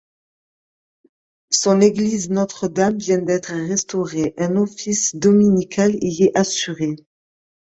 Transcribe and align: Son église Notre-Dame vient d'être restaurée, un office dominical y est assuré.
Son 1.51 1.79
église 1.79 2.31
Notre-Dame 2.31 2.97
vient 2.97 3.21
d'être 3.21 3.51
restaurée, 3.53 4.33
un 4.39 4.55
office 4.55 5.15
dominical 5.15 5.93
y 6.01 6.23
est 6.23 6.35
assuré. 6.35 6.95